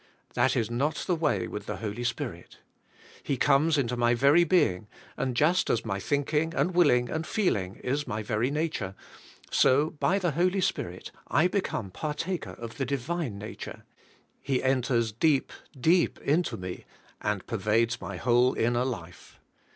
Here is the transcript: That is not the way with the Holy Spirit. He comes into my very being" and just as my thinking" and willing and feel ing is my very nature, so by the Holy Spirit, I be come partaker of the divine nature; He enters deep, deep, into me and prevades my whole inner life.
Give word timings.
That 0.33 0.55
is 0.55 0.71
not 0.71 0.95
the 1.05 1.15
way 1.15 1.47
with 1.47 1.67
the 1.67 1.75
Holy 1.75 2.03
Spirit. 2.03 2.57
He 3.21 3.37
comes 3.37 3.77
into 3.77 3.95
my 3.95 4.15
very 4.15 4.43
being" 4.43 4.87
and 5.15 5.35
just 5.37 5.69
as 5.69 5.85
my 5.85 5.99
thinking" 5.99 6.55
and 6.55 6.73
willing 6.73 7.07
and 7.09 7.27
feel 7.27 7.55
ing 7.55 7.75
is 7.83 8.07
my 8.07 8.23
very 8.23 8.49
nature, 8.49 8.95
so 9.51 9.91
by 9.91 10.17
the 10.17 10.31
Holy 10.31 10.59
Spirit, 10.61 11.11
I 11.27 11.47
be 11.47 11.61
come 11.61 11.91
partaker 11.91 12.53
of 12.53 12.77
the 12.79 12.85
divine 12.87 13.37
nature; 13.37 13.83
He 14.41 14.63
enters 14.63 15.11
deep, 15.11 15.53
deep, 15.79 16.17
into 16.21 16.57
me 16.57 16.85
and 17.21 17.45
prevades 17.45 18.01
my 18.01 18.17
whole 18.17 18.55
inner 18.55 18.85
life. 18.85 19.39